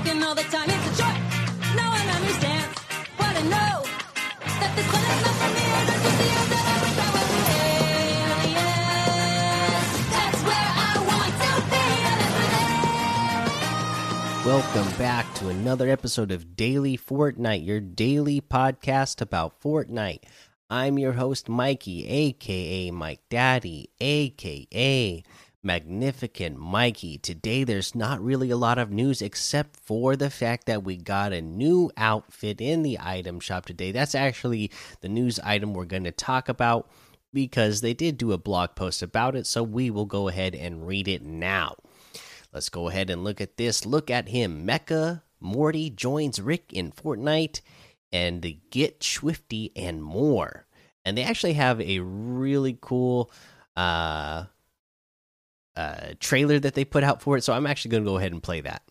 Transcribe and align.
working 0.00 0.22
all 0.22 0.34
the 0.34 0.42
time. 0.42 0.68
It's 0.68 1.00
a 1.00 1.04
what 3.16 3.36
I 3.36 3.42
know. 3.42 3.84
That 4.60 4.72
this 4.76 4.86
one 4.92 5.04
is 5.04 5.22
not 5.24 5.34
for 5.40 5.50
me. 5.54 5.62
I 5.62 5.86
Welcome 14.46 14.90
back 14.98 15.34
to 15.34 15.48
another 15.48 15.88
episode 15.90 16.32
of 16.32 16.56
Daily 16.56 16.96
Fortnite, 16.96 17.66
your 17.66 17.80
daily 17.80 18.40
podcast 18.40 19.20
about 19.20 19.60
Fortnite. 19.60 20.22
I'm 20.70 20.98
your 20.98 21.12
host, 21.12 21.48
Mikey, 21.48 22.08
aka 22.08 22.90
Mike 22.90 23.20
Daddy, 23.28 23.90
aka 24.00 25.22
Magnificent 25.62 26.56
Mikey. 26.58 27.18
Today, 27.18 27.64
there's 27.64 27.94
not 27.94 28.22
really 28.22 28.50
a 28.50 28.56
lot 28.56 28.78
of 28.78 28.90
news 28.90 29.20
except 29.20 29.76
for 29.76 30.16
the 30.16 30.30
fact 30.30 30.64
that 30.66 30.84
we 30.84 30.96
got 30.96 31.34
a 31.34 31.42
new 31.42 31.90
outfit 31.98 32.60
in 32.62 32.82
the 32.82 32.98
item 32.98 33.40
shop 33.40 33.66
today. 33.66 33.92
That's 33.92 34.14
actually 34.14 34.70
the 35.02 35.08
news 35.08 35.38
item 35.40 35.74
we're 35.74 35.84
going 35.84 36.04
to 36.04 36.12
talk 36.12 36.48
about 36.48 36.90
because 37.34 37.82
they 37.82 37.92
did 37.92 38.16
do 38.16 38.32
a 38.32 38.38
blog 38.38 38.74
post 38.74 39.02
about 39.02 39.36
it, 39.36 39.46
so 39.46 39.62
we 39.62 39.90
will 39.90 40.06
go 40.06 40.28
ahead 40.28 40.54
and 40.54 40.86
read 40.86 41.06
it 41.06 41.22
now. 41.22 41.76
Let's 42.54 42.70
go 42.70 42.88
ahead 42.88 43.10
and 43.10 43.22
look 43.22 43.40
at 43.40 43.58
this. 43.58 43.84
Look 43.84 44.10
at 44.10 44.28
him. 44.28 44.66
Mecha 44.66 45.22
Morty 45.40 45.90
joins 45.90 46.40
Rick 46.40 46.72
in 46.72 46.90
Fortnite 46.90 47.60
and 48.10 48.40
the 48.40 48.58
Get 48.70 49.04
Swifty 49.04 49.72
and 49.76 50.02
more. 50.02 50.66
And 51.04 51.16
they 51.18 51.22
actually 51.22 51.52
have 51.52 51.80
a 51.82 52.00
really 52.00 52.78
cool 52.80 53.30
uh 53.76 54.46
uh 55.76 56.14
trailer 56.20 56.58
that 56.58 56.74
they 56.74 56.84
put 56.84 57.04
out 57.04 57.22
for 57.22 57.36
it. 57.36 57.44
So 57.44 57.52
I'm 57.52 57.66
actually 57.66 57.92
going 57.92 58.04
to 58.04 58.10
go 58.10 58.16
ahead 58.18 58.32
and 58.32 58.42
play 58.42 58.60
that. 58.62 58.82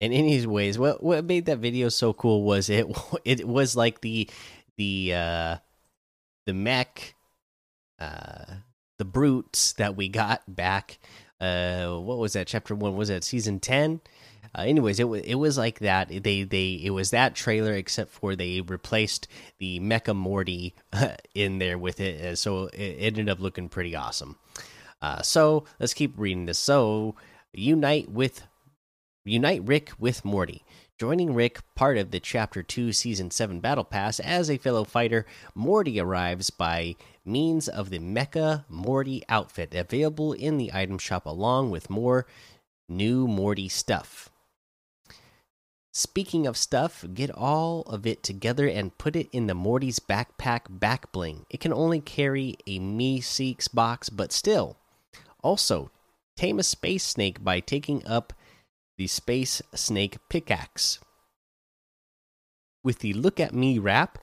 And 0.00 0.14
anyways, 0.14 0.78
what 0.78 1.02
what 1.02 1.24
made 1.24 1.46
that 1.46 1.58
video 1.58 1.88
so 1.90 2.12
cool 2.12 2.42
was 2.42 2.70
it 2.70 2.86
it 3.24 3.46
was 3.46 3.76
like 3.76 4.00
the 4.00 4.28
the 4.76 5.14
uh 5.14 5.56
the 6.46 6.54
mech 6.54 7.14
uh 7.98 8.44
the 8.98 9.04
brutes 9.04 9.72
that 9.74 9.96
we 9.96 10.08
got 10.08 10.42
back 10.48 10.98
uh 11.40 11.88
what 11.96 12.18
was 12.18 12.34
that 12.34 12.46
chapter 12.46 12.74
1 12.74 12.96
was 12.96 13.08
that 13.08 13.24
season 13.24 13.60
10 13.60 14.00
uh, 14.54 14.62
anyways 14.62 14.98
it 14.98 15.04
was 15.04 15.22
it 15.22 15.36
was 15.36 15.56
like 15.56 15.78
that. 15.78 16.08
They 16.08 16.42
they 16.42 16.80
it 16.82 16.90
was 16.90 17.10
that 17.10 17.34
trailer 17.34 17.72
except 17.72 18.10
for 18.10 18.34
they 18.34 18.60
replaced 18.60 19.28
the 19.58 19.78
mecha 19.80 20.14
morty 20.14 20.74
in 21.34 21.58
there 21.58 21.78
with 21.78 22.00
it 22.00 22.36
so 22.36 22.64
it 22.72 22.96
ended 22.98 23.28
up 23.28 23.38
looking 23.38 23.68
pretty 23.68 23.94
awesome. 23.94 24.36
Uh 25.00 25.22
so 25.22 25.64
let's 25.78 25.94
keep 25.94 26.14
reading 26.16 26.46
this. 26.46 26.58
So 26.58 27.14
unite 27.52 28.10
with 28.10 28.42
Unite 29.24 29.62
Rick 29.64 29.92
with 29.98 30.24
Morty. 30.24 30.64
Joining 31.00 31.32
Rick, 31.32 31.60
part 31.74 31.96
of 31.96 32.10
the 32.10 32.20
Chapter 32.20 32.62
2 32.62 32.92
Season 32.92 33.30
7 33.30 33.60
Battle 33.60 33.84
Pass, 33.84 34.20
as 34.20 34.50
a 34.50 34.58
fellow 34.58 34.84
fighter, 34.84 35.24
Morty 35.54 35.98
arrives 35.98 36.50
by 36.50 36.94
means 37.24 37.70
of 37.70 37.88
the 37.88 37.98
Mecha 37.98 38.66
Morty 38.68 39.22
outfit, 39.26 39.74
available 39.74 40.34
in 40.34 40.58
the 40.58 40.70
item 40.74 40.98
shop 40.98 41.24
along 41.24 41.70
with 41.70 41.88
more 41.88 42.26
new 42.86 43.26
Morty 43.26 43.66
stuff. 43.66 44.28
Speaking 45.90 46.46
of 46.46 46.58
stuff, 46.58 47.02
get 47.14 47.30
all 47.30 47.80
of 47.86 48.06
it 48.06 48.22
together 48.22 48.68
and 48.68 48.98
put 48.98 49.16
it 49.16 49.30
in 49.32 49.46
the 49.46 49.54
Morty's 49.54 50.00
backpack 50.00 50.64
back 50.68 51.10
bling. 51.12 51.46
It 51.48 51.60
can 51.60 51.72
only 51.72 52.02
carry 52.02 52.56
a 52.66 52.78
Meeseeks 52.78 53.72
box, 53.72 54.10
but 54.10 54.32
still. 54.32 54.76
Also, 55.42 55.90
tame 56.36 56.58
a 56.58 56.62
space 56.62 57.04
snake 57.04 57.42
by 57.42 57.60
taking 57.60 58.06
up 58.06 58.34
the 59.00 59.06
Space 59.06 59.62
Snake 59.74 60.18
Pickaxe. 60.28 60.98
With 62.84 62.98
the 62.98 63.14
Look 63.14 63.40
at 63.40 63.54
Me 63.54 63.78
wrap, 63.78 64.18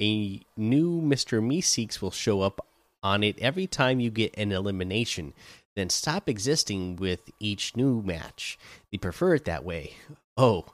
a 0.00 0.40
new 0.56 1.02
Mr. 1.02 1.42
Meeseeks 1.42 2.00
will 2.00 2.12
show 2.12 2.40
up 2.40 2.64
on 3.02 3.24
it 3.24 3.36
every 3.40 3.66
time 3.66 3.98
you 3.98 4.08
get 4.08 4.32
an 4.38 4.52
elimination, 4.52 5.34
then 5.74 5.90
stop 5.90 6.28
existing 6.28 6.94
with 6.94 7.28
each 7.40 7.74
new 7.74 8.02
match. 8.02 8.56
They 8.92 8.98
prefer 8.98 9.34
it 9.34 9.46
that 9.46 9.64
way. 9.64 9.94
Oh, 10.36 10.66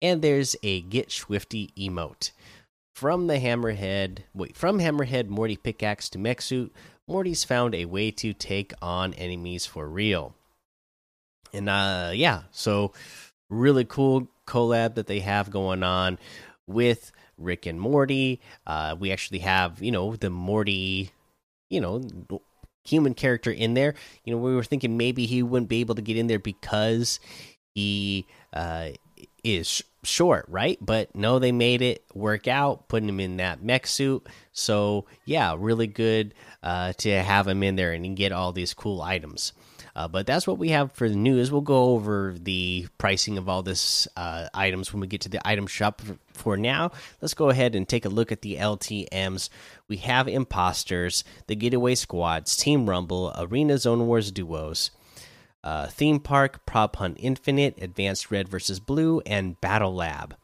and 0.00 0.22
there's 0.22 0.56
a 0.62 0.80
Get 0.80 1.12
Swifty 1.12 1.74
emote. 1.76 2.30
From 2.94 3.26
the 3.26 3.36
Hammerhead, 3.36 4.20
wait, 4.32 4.56
from 4.56 4.78
Hammerhead 4.78 5.28
Morty 5.28 5.58
Pickaxe 5.58 6.08
to 6.08 6.18
Mech 6.18 6.40
Suit, 6.40 6.72
Morty's 7.06 7.44
found 7.44 7.74
a 7.74 7.84
way 7.84 8.10
to 8.12 8.32
take 8.32 8.72
on 8.80 9.12
enemies 9.12 9.66
for 9.66 9.90
real 9.90 10.34
and 11.54 11.68
uh 11.68 12.10
yeah 12.12 12.42
so 12.50 12.92
really 13.48 13.84
cool 13.84 14.28
collab 14.46 14.94
that 14.94 15.06
they 15.06 15.20
have 15.20 15.50
going 15.50 15.82
on 15.82 16.18
with 16.66 17.12
rick 17.38 17.66
and 17.66 17.80
morty. 17.80 18.40
Uh 18.66 18.96
we 18.98 19.12
actually 19.12 19.40
have 19.40 19.82
you 19.82 19.90
know 19.90 20.16
the 20.16 20.30
morty 20.30 21.10
you 21.70 21.80
know 21.80 22.02
human 22.84 23.14
character 23.14 23.50
in 23.50 23.74
there. 23.74 23.94
You 24.24 24.34
know 24.34 24.40
we 24.40 24.54
were 24.54 24.64
thinking 24.64 24.96
maybe 24.96 25.26
he 25.26 25.42
wouldn't 25.42 25.68
be 25.68 25.80
able 25.80 25.94
to 25.94 26.02
get 26.02 26.16
in 26.16 26.26
there 26.26 26.38
because 26.38 27.20
he 27.74 28.26
uh 28.52 28.90
is 29.42 29.82
short 30.02 30.46
right? 30.48 30.78
But 30.80 31.14
no 31.14 31.38
they 31.38 31.52
made 31.52 31.82
it 31.82 32.04
work 32.14 32.46
out 32.48 32.88
putting 32.88 33.08
him 33.08 33.20
in 33.20 33.38
that 33.38 33.62
mech 33.62 33.86
suit. 33.86 34.26
So 34.52 35.06
yeah 35.24 35.56
really 35.58 35.86
good 35.86 36.34
uh 36.62 36.92
to 36.98 37.22
have 37.22 37.48
him 37.48 37.62
in 37.62 37.76
there 37.76 37.92
and 37.92 38.16
get 38.16 38.32
all 38.32 38.52
these 38.52 38.74
cool 38.74 39.02
items 39.02 39.52
uh, 39.96 40.08
but 40.08 40.26
that's 40.26 40.46
what 40.46 40.58
we 40.58 40.70
have 40.70 40.90
for 40.92 41.08
the 41.08 41.14
news. 41.14 41.52
We'll 41.52 41.60
go 41.60 41.90
over 41.90 42.34
the 42.36 42.88
pricing 42.98 43.38
of 43.38 43.48
all 43.48 43.62
this 43.62 44.08
uh, 44.16 44.48
items 44.52 44.92
when 44.92 45.00
we 45.00 45.06
get 45.06 45.20
to 45.22 45.28
the 45.28 45.46
item 45.46 45.68
shop. 45.68 46.02
For 46.32 46.56
now, 46.56 46.90
let's 47.22 47.34
go 47.34 47.48
ahead 47.48 47.76
and 47.76 47.88
take 47.88 48.04
a 48.04 48.08
look 48.08 48.32
at 48.32 48.42
the 48.42 48.56
LTMs. 48.56 49.48
We 49.86 49.98
have 49.98 50.26
Imposters, 50.26 51.22
the 51.46 51.54
Getaway 51.54 51.94
Squads, 51.94 52.56
Team 52.56 52.90
Rumble, 52.90 53.32
Arena 53.38 53.78
Zone 53.78 54.08
Wars 54.08 54.32
Duos, 54.32 54.90
uh, 55.62 55.86
Theme 55.86 56.18
Park, 56.18 56.66
Prop 56.66 56.96
Hunt 56.96 57.16
Infinite, 57.20 57.80
Advanced 57.80 58.32
Red 58.32 58.48
versus 58.48 58.80
Blue, 58.80 59.20
and 59.24 59.60
Battle 59.60 59.94
Lab. 59.94 60.36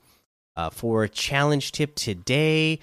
Uh, 0.56 0.70
for 0.70 1.08
challenge 1.08 1.72
tip 1.72 1.96
today, 1.96 2.78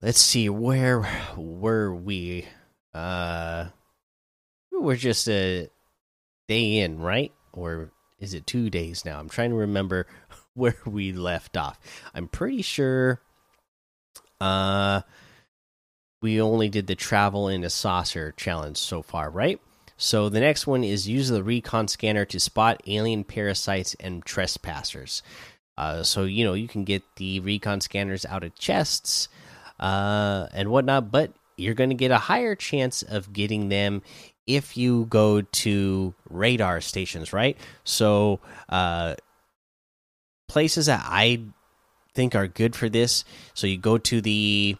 let's 0.00 0.20
see 0.20 0.48
where 0.48 1.08
were 1.36 1.94
we. 1.94 2.46
Uh, 2.92 3.66
we're 4.72 4.96
just 4.96 5.28
a 5.28 5.68
day 6.48 6.78
in, 6.78 6.98
right? 6.98 7.32
Or 7.52 7.90
is 8.18 8.34
it 8.34 8.46
two 8.46 8.70
days 8.70 9.04
now? 9.04 9.18
I'm 9.18 9.28
trying 9.28 9.50
to 9.50 9.56
remember 9.56 10.06
where 10.54 10.76
we 10.86 11.12
left 11.12 11.56
off. 11.56 11.78
I'm 12.14 12.28
pretty 12.28 12.62
sure 12.62 13.20
uh 14.40 15.02
we 16.20 16.40
only 16.40 16.68
did 16.68 16.86
the 16.86 16.94
travel 16.94 17.48
in 17.48 17.64
a 17.64 17.70
saucer 17.70 18.32
challenge 18.36 18.78
so 18.78 19.02
far, 19.02 19.28
right? 19.28 19.60
So 19.96 20.28
the 20.28 20.40
next 20.40 20.66
one 20.66 20.84
is 20.84 21.08
use 21.08 21.28
the 21.28 21.42
recon 21.42 21.88
scanner 21.88 22.24
to 22.26 22.40
spot 22.40 22.82
alien 22.86 23.24
parasites 23.24 23.94
and 24.00 24.24
trespassers. 24.24 25.22
Uh, 25.76 26.02
so 26.02 26.24
you 26.24 26.44
know 26.44 26.54
you 26.54 26.68
can 26.68 26.84
get 26.84 27.02
the 27.16 27.40
recon 27.40 27.80
scanners 27.80 28.26
out 28.26 28.44
of 28.44 28.54
chests 28.56 29.28
uh, 29.80 30.46
and 30.52 30.70
whatnot, 30.70 31.10
but 31.10 31.32
you're 31.56 31.74
going 31.74 31.90
to 31.90 31.94
get 31.94 32.10
a 32.10 32.18
higher 32.18 32.54
chance 32.54 33.02
of 33.02 33.32
getting 33.32 33.68
them 33.68 34.02
if 34.46 34.76
you 34.76 35.06
go 35.06 35.42
to 35.42 36.14
radar 36.28 36.80
stations, 36.80 37.32
right? 37.32 37.56
So, 37.84 38.40
uh, 38.68 39.14
places 40.48 40.86
that 40.86 41.04
I 41.04 41.42
think 42.14 42.34
are 42.34 42.48
good 42.48 42.76
for 42.76 42.88
this. 42.88 43.24
So, 43.54 43.66
you 43.66 43.78
go 43.78 43.98
to 43.98 44.20
the 44.20 44.76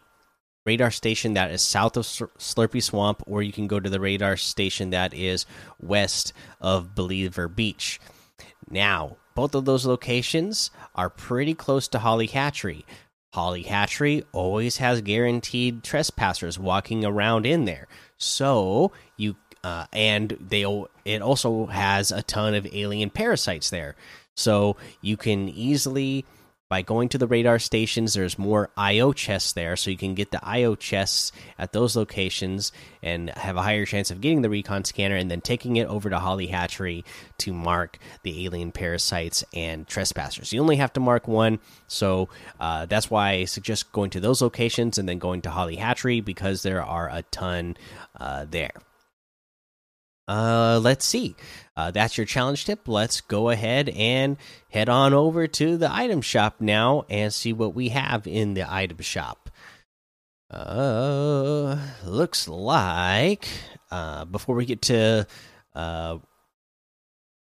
radar 0.65 0.91
station 0.91 1.35
that 1.35 1.51
is 1.51 1.63
south 1.63 1.97
of 1.97 2.05
Slurpy 2.05 2.83
Swamp, 2.83 3.23
or 3.27 3.43
you 3.43 3.53
can 3.53 3.67
go 3.67 3.81
to 3.81 3.91
the 3.91 4.01
radar 4.01 4.37
station 4.37 4.91
that 4.91 5.13
is 5.15 5.47
west 5.81 6.33
of 6.61 6.95
Believer 6.95 7.49
Beach. 7.49 8.01
Now, 8.71 9.17
both 9.35 9.55
of 9.55 9.65
those 9.65 9.87
locations 9.87 10.71
are 10.95 11.11
pretty 11.11 11.55
close 11.55 11.89
to 11.89 11.99
Holly 11.99 12.27
Hatchery. 12.27 12.85
Holly 13.33 13.63
Hatchery 13.63 14.25
always 14.33 14.77
has 14.77 15.01
guaranteed 15.01 15.83
trespassers 15.83 16.59
walking 16.59 17.05
around 17.05 17.47
in 17.47 17.65
there. 17.65 17.89
So 18.19 18.93
you 19.17 19.37
uh, 19.65 19.87
and 19.93 20.37
they 20.41 20.63
it 21.05 21.23
also 21.23 21.67
has 21.67 22.13
a 22.13 22.23
ton 22.23 22.55
of 22.55 22.67
alien 22.73 23.11
parasites 23.11 23.71
there. 23.71 23.97
So 24.35 24.77
you 25.01 25.17
can 25.17 25.49
easily 25.49 26.25
by 26.73 26.81
going 26.81 27.11
to 27.11 27.19
the 27.19 27.27
radar 27.27 27.59
stations, 27.59 28.15
there's 28.15 28.39
more 28.39 28.71
IO 28.79 29.13
chests 29.13 29.53
there, 29.53 29.77
so 29.77 29.91
you 29.91 29.99
can 29.99 30.15
get 30.15 30.31
the 30.31 30.43
IO 30.43 30.75
chests 30.75 31.31
at 31.59 31.75
those 31.75 31.95
locations 31.97 32.73
and 33.03 33.29
have 33.29 33.59
a 33.59 33.63
higher 33.63 33.85
chance 33.85 34.11
of 34.11 34.23
getting 34.23 34.41
the 34.41 34.49
recon 34.49 34.83
scanner 34.83 35.17
and 35.17 35.31
then 35.31 35.43
taking 35.43 35.77
it 35.77 35.87
over 35.87 36.09
to 36.09 36.19
Holly 36.19 36.47
Hatchery 36.47 37.05
to 37.37 37.53
mark 37.53 37.99
the 38.23 38.47
alien 38.47 38.73
parasites 38.73 39.45
and 39.53 39.87
trespassers. 39.87 40.51
You 40.51 40.63
only 40.63 40.77
have 40.77 40.95
to 40.95 41.01
mark 41.01 41.29
one, 41.29 41.59
so 41.89 42.31
uh, 42.59 42.87
that's 42.87 43.11
why 43.11 43.33
I 43.33 43.45
suggest 43.45 43.93
going 43.93 44.09
to 44.09 44.21
those 44.21 44.41
locations 44.41 44.97
and 44.97 45.07
then 45.07 45.19
going 45.19 45.43
to 45.43 45.51
Holly 45.51 45.77
Hatchery 45.77 46.23
because 46.23 46.63
there 46.63 46.83
are 46.83 47.11
a 47.11 47.21
ton 47.25 47.77
uh, 48.19 48.47
there. 48.49 48.73
Uh, 50.33 50.81
let's 50.83 51.05
see. 51.05 51.37
Uh, 51.77 51.91
that's 51.91 52.17
your 52.17 52.25
challenge 52.25 52.65
tip. 52.65 52.89
Let's 52.89 53.21
go 53.21 53.51
ahead 53.51 53.91
and 53.91 54.39
head 54.71 54.89
on 54.89 55.13
over 55.13 55.47
to 55.47 55.77
the 55.77 55.93
item 55.93 56.23
shop 56.23 56.57
now 56.59 57.05
and 57.11 57.35
see 57.35 57.53
what 57.53 57.75
we 57.75 57.91
have 57.91 58.27
in 58.27 58.55
the 58.55 58.65
item 58.73 58.97
shop. 59.01 59.51
Uh, 60.51 61.77
looks 62.07 62.49
like 62.49 63.47
uh, 63.91 64.25
before 64.25 64.55
we 64.55 64.65
get 64.65 64.81
to 64.83 65.27
uh, 65.75 66.17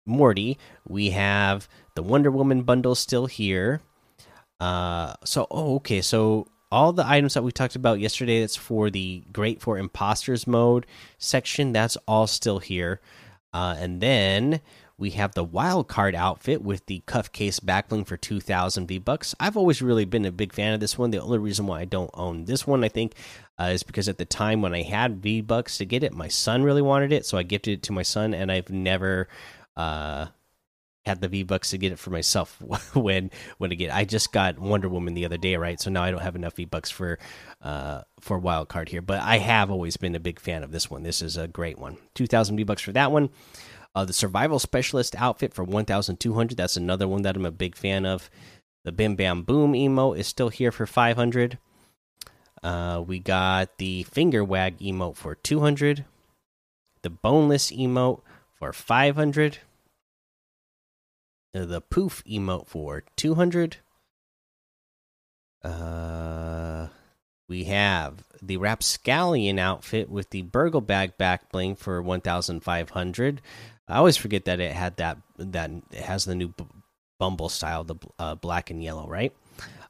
Morty, 0.08 0.58
we 0.88 1.12
have 1.12 1.70
the 1.94 2.02
Wonder 2.02 2.32
Woman 2.32 2.64
bundle 2.64 2.96
still 2.96 3.28
here. 3.28 3.82
Uh, 4.60 5.14
so 5.24 5.46
oh, 5.52 5.76
okay, 5.76 6.02
so 6.02 6.48
all 6.72 6.94
the 6.94 7.08
items 7.08 7.34
that 7.34 7.44
we 7.44 7.52
talked 7.52 7.76
about 7.76 8.00
yesterday 8.00 8.42
that's 8.42 8.56
for 8.56 8.90
the 8.90 9.24
great 9.32 9.62
for 9.62 9.78
imposters 9.78 10.46
mode 10.46 10.86
section 11.18 11.72
that's 11.72 11.98
all 12.08 12.28
still 12.28 12.60
here. 12.60 13.02
Uh, 13.52 13.76
and 13.80 14.00
then 14.02 14.62
we 14.98 15.12
have 15.12 15.34
the 15.34 15.44
wild 15.44 15.88
card 15.88 16.14
outfit 16.14 16.62
with 16.62 16.86
the 16.86 17.02
cuff 17.06 17.32
case 17.32 17.60
backbling 17.60 18.06
for 18.06 18.18
2000 18.18 18.86
v 18.86 19.00
bucks 19.00 19.34
i've 19.40 19.58
always 19.58 19.82
really 19.82 20.06
been 20.06 20.26
a 20.26 20.32
big 20.32 20.54
fan 20.54 20.74
of 20.74 20.80
this 20.80 20.98
one. 20.98 21.10
The 21.10 21.22
only 21.22 21.40
reason 21.40 21.66
why 21.66 21.82
i 21.82 21.86
don't 21.86 22.12
own 22.14 22.46
this 22.46 22.68
one 22.68 22.84
i 22.84 22.90
think 22.90 23.14
uh, 23.58 23.72
is 23.74 23.82
because 23.82 24.08
at 24.08 24.18
the 24.18 24.26
time 24.26 24.62
when 24.62 24.76
i 24.76 24.84
had 24.84 25.24
v 25.24 25.42
bucks 25.42 25.78
to 25.78 25.86
get 25.86 26.04
it 26.04 26.14
my 26.14 26.28
son 26.28 26.64
really 26.64 26.82
wanted 26.82 27.12
it 27.12 27.26
so 27.26 27.38
i 27.38 27.44
gifted 27.44 27.80
it 27.80 27.84
to 27.84 27.94
my 27.94 28.04
son 28.04 28.34
and 28.34 28.52
i've 28.52 28.70
never 28.70 29.28
uh, 29.78 30.28
had 31.06 31.22
the 31.22 31.28
V 31.28 31.44
Bucks 31.44 31.72
to 31.72 31.78
get 31.78 31.92
it 31.92 32.00
for 32.00 32.10
myself 32.10 32.62
when 32.94 33.32
when 33.58 33.72
again 33.72 33.92
I 33.92 34.06
just 34.06 34.32
got 34.32 34.60
Wonder 34.60 34.90
Woman 34.90 35.14
the 35.14 35.26
other 35.26 35.38
day, 35.38 35.56
right? 35.56 35.80
So 35.80 35.90
now 35.90 36.04
I 36.04 36.12
don't 36.12 36.22
have 36.22 36.36
enough 36.36 36.56
V 36.56 36.66
Bucks 36.66 36.90
for 36.90 37.20
uh 37.62 38.02
for 38.20 38.38
wild 38.38 38.70
card 38.70 38.90
here, 38.90 39.02
but 39.02 39.22
I 39.22 39.38
have 39.38 39.72
always 39.72 39.98
been 39.98 40.16
a 40.16 40.20
big 40.20 40.40
fan 40.40 40.64
of 40.64 40.72
this 40.72 40.90
one. 40.90 41.04
This 41.04 41.22
is 41.22 41.38
a 41.38 41.48
great 41.48 41.78
one. 41.78 41.98
Two 42.16 42.28
thousand 42.28 42.58
V 42.58 42.64
Bucks 42.64 42.82
for 42.82 42.92
that 42.92 43.12
one. 43.12 43.30
Uh, 43.96 44.06
the 44.06 44.14
Survival 44.14 44.60
Specialist 44.60 45.16
outfit 45.18 45.54
for 45.54 45.64
one 45.64 45.86
thousand 45.86 46.20
two 46.20 46.34
hundred. 46.34 46.58
That's 46.58 46.78
another 46.78 47.08
one 47.08 47.24
that 47.24 47.36
I'm 47.36 47.46
a 47.46 47.52
big 47.52 47.76
fan 47.76 48.06
of. 48.06 48.30
The 48.86 48.92
Bim 48.92 49.16
Bam 49.16 49.44
Boom 49.44 49.74
emote 49.74 50.18
is 50.18 50.28
still 50.28 50.50
here 50.50 50.72
for 50.72 50.86
five 50.86 51.18
hundred. 51.18 51.58
Uh, 52.62 53.04
we 53.06 53.20
got 53.20 53.78
the 53.78 54.04
Finger 54.04 54.44
Wag 54.44 54.78
emote 54.80 55.16
for 55.16 55.36
two 55.36 55.62
hundred. 55.62 56.06
The 57.02 57.10
Boneless 57.10 57.72
emote 57.72 58.22
for 58.54 58.74
five 58.74 59.16
hundred 59.16 59.58
uh, 59.58 59.69
the 61.54 61.82
poof 61.82 62.24
emote 62.30 62.68
for 62.68 63.04
200 63.16 63.78
uh 65.64 66.88
we 67.48 67.64
have 67.66 68.24
the 68.42 68.58
rapscallion 68.58 69.60
outfit 69.60 70.10
with 70.10 70.30
the 70.30 70.44
burgle 70.44 70.82
bag 70.82 71.18
back 71.18 71.52
bling 71.52 71.76
for 71.76 72.02
1500 72.02 73.42
i 73.88 73.98
always 73.98 74.16
forget 74.16 74.46
that 74.46 74.60
it 74.60 74.74
had 74.74 74.96
that 74.98 75.18
that 75.38 75.70
it 75.92 76.04
has 76.04 76.26
the 76.26 76.36
new 76.36 76.54
bumble 77.20 77.50
style 77.50 77.84
the 77.84 77.96
uh, 78.18 78.34
black 78.36 78.72
and 78.72 78.84
yellow 78.84 79.08
right? 79.08 79.34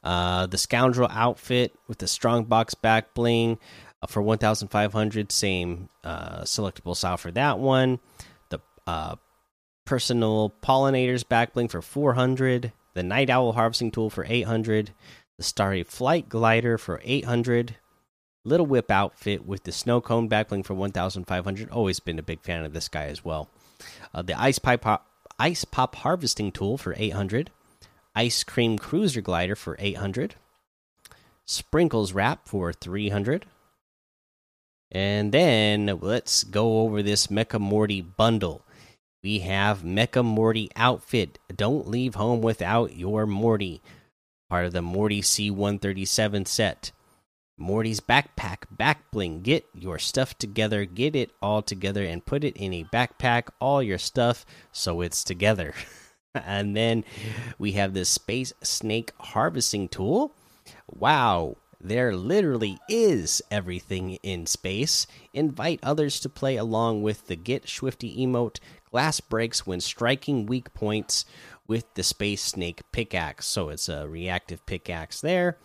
Uh 0.03 0.47
the 0.47 0.57
scoundrel 0.57 1.07
outfit 1.11 1.73
with 1.87 1.99
the 1.99 2.07
strong 2.07 2.43
box 2.43 2.73
back 2.73 3.13
bling 3.13 3.57
uh, 4.01 4.07
for 4.07 4.21
1500 4.21 5.31
same 5.31 5.89
uh 6.03 6.41
selectable 6.41 6.95
style 6.95 7.17
for 7.17 7.31
that 7.31 7.59
one. 7.59 7.99
The 8.49 8.59
uh 8.87 9.15
personal 9.89 10.53
pollinators 10.61 11.23
backbling 11.23 11.67
for 11.67 11.81
400 11.81 12.71
the 12.93 13.01
night 13.01 13.27
owl 13.27 13.53
harvesting 13.53 13.89
tool 13.89 14.11
for 14.11 14.23
800 14.23 14.91
the 15.39 15.43
starry 15.43 15.81
flight 15.81 16.29
glider 16.29 16.77
for 16.77 17.01
800 17.03 17.75
little 18.45 18.67
whip 18.67 18.91
outfit 18.91 19.47
with 19.47 19.63
the 19.63 19.71
snow 19.71 19.99
cone 19.99 20.29
backbling 20.29 20.63
for 20.63 20.75
1500 20.75 21.71
always 21.71 21.99
been 21.99 22.19
a 22.19 22.21
big 22.21 22.39
fan 22.41 22.63
of 22.63 22.71
this 22.71 22.87
guy 22.87 23.05
as 23.05 23.25
well. 23.25 23.49
Uh, 24.13 24.21
the 24.21 24.39
ice 24.39 24.59
pipe 24.59 24.81
pop, 24.81 25.07
ice 25.39 25.65
pop 25.65 25.95
harvesting 25.95 26.51
tool 26.51 26.77
for 26.77 26.93
800 26.95 27.49
ice 28.15 28.43
cream 28.43 28.77
cruiser 28.77 29.21
glider 29.21 29.55
for 29.55 29.75
800 29.79 30.35
sprinkles 31.47 32.13
wrap 32.13 32.47
for 32.47 32.71
300 32.71 33.47
and 34.91 35.31
then 35.31 35.97
let's 35.99 36.43
go 36.43 36.81
over 36.81 37.01
this 37.01 37.25
mecha 37.25 37.59
morty 37.59 38.01
bundle 38.01 38.63
we 39.23 39.39
have 39.39 39.81
Mecha 39.81 40.23
Morty 40.23 40.69
outfit. 40.75 41.39
Don't 41.53 41.87
leave 41.87 42.15
home 42.15 42.41
without 42.41 42.95
your 42.95 43.25
Morty. 43.25 43.81
Part 44.49 44.65
of 44.65 44.73
the 44.73 44.81
Morty 44.81 45.21
C137 45.21 46.47
set. 46.47 46.91
Morty's 47.57 47.99
backpack 47.99 48.63
back 48.71 49.11
bling. 49.11 49.41
Get 49.41 49.65
your 49.73 49.99
stuff 49.99 50.37
together, 50.37 50.85
get 50.85 51.15
it 51.15 51.31
all 51.41 51.61
together, 51.61 52.03
and 52.03 52.25
put 52.25 52.43
it 52.45 52.55
in 52.55 52.73
a 52.73 52.85
backpack. 52.85 53.49
All 53.59 53.83
your 53.83 53.97
stuff 53.97 54.45
so 54.71 55.01
it's 55.01 55.23
together. 55.23 55.73
and 56.33 56.75
then 56.75 57.03
we 57.57 57.73
have 57.73 57.93
this 57.93 58.09
Space 58.09 58.53
Snake 58.63 59.11
Harvesting 59.19 59.89
Tool. 59.89 60.33
Wow, 60.89 61.57
there 61.81 62.15
literally 62.15 62.79
is 62.89 63.41
everything 63.49 64.15
in 64.21 64.45
space. 64.45 65.07
Invite 65.33 65.79
others 65.81 66.19
to 66.21 66.29
play 66.29 66.57
along 66.57 67.03
with 67.03 67.27
the 67.27 67.35
Get 67.35 67.67
Swifty 67.69 68.25
emote 68.25 68.59
Glass 68.91 69.19
breaks 69.19 69.67
when 69.67 69.79
striking 69.79 70.45
weak 70.45 70.73
points 70.73 71.25
with 71.67 71.85
the 71.93 72.03
Space 72.03 72.41
Snake 72.41 72.81
pickaxe. 72.91 73.45
So 73.45 73.69
it's 73.69 73.87
a 73.87 74.07
reactive 74.07 74.65
pickaxe 74.65 75.21
there. 75.21 75.57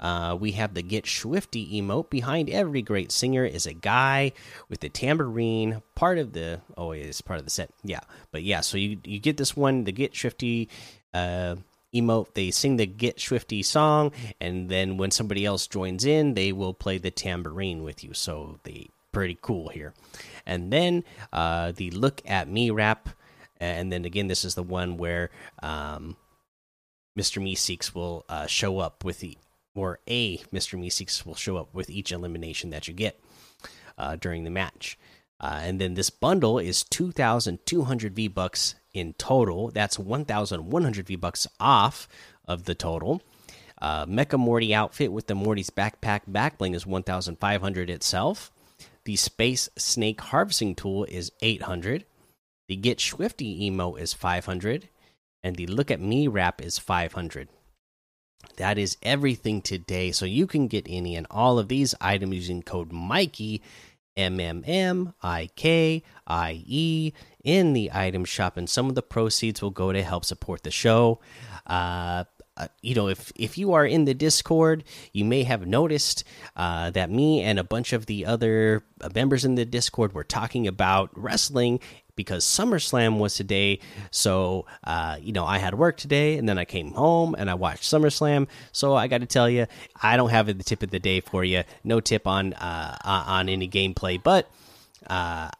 Uh, 0.00 0.36
we 0.38 0.52
have 0.52 0.74
the 0.74 0.82
Get 0.82 1.06
Swifty 1.06 1.80
emote. 1.80 2.10
Behind 2.10 2.50
every 2.50 2.82
great 2.82 3.12
singer 3.12 3.44
is 3.44 3.66
a 3.66 3.74
guy 3.74 4.32
with 4.68 4.80
the 4.80 4.88
tambourine. 4.88 5.82
Part 5.94 6.18
of 6.18 6.32
the 6.32 6.60
oh, 6.76 6.90
it's 6.90 7.20
part 7.20 7.38
of 7.38 7.44
the 7.44 7.50
set. 7.50 7.70
Yeah, 7.84 8.00
but 8.32 8.42
yeah. 8.42 8.62
So 8.62 8.78
you 8.78 8.98
you 9.04 9.20
get 9.20 9.36
this 9.36 9.54
one, 9.54 9.84
the 9.84 9.92
Get 9.92 10.16
Swifty 10.16 10.68
uh, 11.14 11.56
emote. 11.94 12.34
They 12.34 12.50
sing 12.50 12.76
the 12.76 12.86
Get 12.86 13.20
Swifty 13.20 13.62
song, 13.62 14.12
and 14.40 14.68
then 14.68 14.96
when 14.96 15.10
somebody 15.10 15.44
else 15.44 15.66
joins 15.66 16.04
in, 16.04 16.34
they 16.34 16.52
will 16.52 16.74
play 16.74 16.98
the 16.98 17.10
tambourine 17.10 17.82
with 17.82 18.02
you. 18.02 18.14
So 18.14 18.58
they 18.64 18.88
pretty 19.12 19.38
cool 19.40 19.68
here. 19.68 19.92
And 20.46 20.72
then 20.72 21.04
uh, 21.32 21.72
the 21.72 21.90
look 21.90 22.22
at 22.26 22.48
me 22.48 22.70
wrap, 22.70 23.10
and 23.60 23.92
then 23.92 24.04
again, 24.04 24.26
this 24.26 24.44
is 24.44 24.54
the 24.54 24.62
one 24.62 24.96
where 24.96 25.30
um, 25.62 26.16
Mr. 27.16 27.40
Meeseeks 27.40 27.94
will 27.94 28.24
uh, 28.28 28.46
show 28.46 28.78
up 28.78 29.04
with 29.04 29.20
the, 29.20 29.36
or 29.74 30.00
a 30.08 30.38
Mr. 30.52 30.78
Meeseeks 30.78 31.24
will 31.24 31.34
show 31.34 31.56
up 31.56 31.72
with 31.72 31.90
each 31.90 32.10
elimination 32.10 32.70
that 32.70 32.88
you 32.88 32.94
get 32.94 33.20
uh, 33.96 34.16
during 34.16 34.44
the 34.44 34.50
match. 34.50 34.98
Uh, 35.38 35.60
and 35.62 35.80
then 35.80 35.94
this 35.94 36.10
bundle 36.10 36.58
is 36.58 36.84
2,200 36.84 38.14
V 38.14 38.28
bucks 38.28 38.76
in 38.94 39.14
total. 39.14 39.70
That's 39.70 39.98
1,100 39.98 41.06
V 41.06 41.16
bucks 41.16 41.46
off 41.60 42.08
of 42.46 42.64
the 42.64 42.74
total. 42.74 43.22
Uh, 43.80 44.06
Mecha 44.06 44.38
Morty 44.38 44.74
outfit 44.74 45.12
with 45.12 45.26
the 45.26 45.34
Morty's 45.34 45.70
backpack 45.70 46.22
backbling 46.30 46.74
is 46.74 46.86
1,500 46.86 47.90
itself. 47.90 48.52
The 49.04 49.16
Space 49.16 49.68
Snake 49.76 50.20
Harvesting 50.20 50.76
Tool 50.76 51.04
is 51.04 51.32
800. 51.42 52.04
The 52.68 52.76
Get 52.76 53.00
Swifty 53.00 53.66
Emo 53.66 53.96
is 53.96 54.12
500. 54.12 54.88
And 55.42 55.56
the 55.56 55.66
Look 55.66 55.90
at 55.90 56.00
Me 56.00 56.28
wrap 56.28 56.62
is 56.62 56.78
500. 56.78 57.48
That 58.56 58.78
is 58.78 58.96
everything 59.02 59.62
today. 59.62 60.12
So 60.12 60.26
you 60.26 60.46
can 60.46 60.68
get 60.68 60.86
any 60.88 61.16
and 61.16 61.26
all 61.30 61.58
of 61.58 61.68
these 61.68 61.94
items 62.00 62.34
using 62.34 62.62
code 62.62 62.92
Mikey, 62.92 63.62
M 64.16 64.40
M 64.40 64.62
M 64.66 65.14
I 65.22 65.50
K 65.56 66.02
I 66.26 66.62
E, 66.66 67.12
in 67.42 67.72
the 67.72 67.90
item 67.92 68.24
shop. 68.24 68.56
And 68.56 68.68
some 68.68 68.88
of 68.88 68.94
the 68.94 69.02
proceeds 69.02 69.62
will 69.62 69.70
go 69.70 69.92
to 69.92 70.02
help 70.02 70.24
support 70.24 70.62
the 70.62 70.70
show. 70.70 71.20
Uh, 71.66 72.24
uh, 72.56 72.68
you 72.82 72.94
know, 72.94 73.08
if 73.08 73.32
if 73.34 73.56
you 73.56 73.72
are 73.72 73.86
in 73.86 74.04
the 74.04 74.12
Discord, 74.12 74.84
you 75.12 75.24
may 75.24 75.42
have 75.44 75.66
noticed 75.66 76.22
uh, 76.54 76.90
that 76.90 77.10
me 77.10 77.40
and 77.40 77.58
a 77.58 77.64
bunch 77.64 77.94
of 77.94 78.04
the 78.06 78.26
other 78.26 78.84
members 79.14 79.44
in 79.44 79.54
the 79.54 79.64
Discord 79.64 80.12
were 80.12 80.24
talking 80.24 80.66
about 80.66 81.10
wrestling 81.16 81.80
because 82.16 82.44
SummerSlam 82.44 83.18
was 83.18 83.34
today. 83.34 83.80
So, 84.10 84.66
uh, 84.84 85.18
you 85.20 85.32
know, 85.32 85.44
I 85.44 85.58
had 85.58 85.74
work 85.74 85.96
today, 85.96 86.38
and 86.38 86.48
then 86.48 86.58
I 86.58 86.64
came 86.64 86.92
home 86.92 87.34
and 87.38 87.50
I 87.50 87.54
watched 87.54 87.84
SummerSlam. 87.84 88.48
So 88.72 88.94
I 88.94 89.08
got 89.08 89.20
to 89.20 89.26
tell 89.26 89.48
you, 89.48 89.66
I 90.02 90.16
don't 90.16 90.30
have 90.30 90.46
the 90.46 90.54
tip 90.54 90.82
of 90.82 90.90
the 90.90 90.98
day 90.98 91.20
for 91.20 91.44
you. 91.44 91.64
No 91.84 92.00
tip 92.00 92.26
on 92.26 92.52
uh, 92.54 92.96
on 93.04 93.48
any 93.48 93.68
gameplay, 93.68 94.22
but 94.22 94.50
uh, 95.06 95.50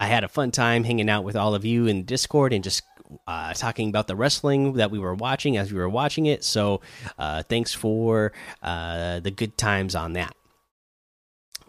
I 0.00 0.06
had 0.06 0.24
a 0.24 0.28
fun 0.28 0.50
time 0.50 0.84
hanging 0.84 1.08
out 1.08 1.24
with 1.24 1.36
all 1.36 1.54
of 1.54 1.64
you 1.64 1.86
in 1.86 2.04
Discord 2.04 2.52
and 2.52 2.64
just 2.64 2.82
uh, 3.26 3.52
talking 3.54 3.88
about 3.88 4.06
the 4.06 4.16
wrestling 4.16 4.74
that 4.74 4.90
we 4.90 4.98
were 4.98 5.14
watching 5.14 5.56
as 5.56 5.72
we 5.72 5.78
were 5.78 5.88
watching 5.88 6.26
it. 6.26 6.44
So 6.44 6.80
uh, 7.18 7.42
thanks 7.42 7.72
for 7.72 8.32
uh, 8.62 9.20
the 9.20 9.30
good 9.30 9.56
times 9.56 9.94
on 9.94 10.14
that. 10.14 10.34